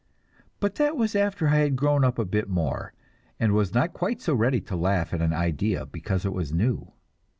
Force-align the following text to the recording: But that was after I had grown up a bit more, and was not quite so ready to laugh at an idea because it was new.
But 0.59 0.77
that 0.77 0.97
was 0.97 1.15
after 1.15 1.49
I 1.49 1.57
had 1.57 1.75
grown 1.75 2.03
up 2.03 2.17
a 2.17 2.25
bit 2.25 2.49
more, 2.49 2.91
and 3.39 3.51
was 3.51 3.71
not 3.75 3.93
quite 3.93 4.19
so 4.19 4.33
ready 4.33 4.59
to 4.61 4.75
laugh 4.75 5.13
at 5.13 5.21
an 5.21 5.31
idea 5.31 5.85
because 5.85 6.25
it 6.25 6.33
was 6.33 6.51
new. 6.51 6.93